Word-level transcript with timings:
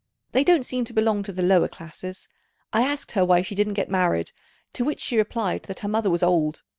They 0.31 0.43
don't 0.43 0.65
seem 0.65 0.83
to 0.85 0.93
belong 0.93 1.21
to 1.21 1.31
the 1.31 1.43
lower 1.43 1.67
classes. 1.67 2.27
I 2.73 2.81
asked 2.81 3.11
her 3.11 3.23
why 3.23 3.43
she 3.43 3.53
didn't 3.53 3.75
get 3.75 3.87
married, 3.91 4.31
to 4.73 4.83
which 4.83 4.99
she 4.99 5.15
replied 5.15 5.61
that 5.67 5.81
her 5.81 5.87
mother 5.87 6.09
was 6.09 6.23
old. 6.23 6.63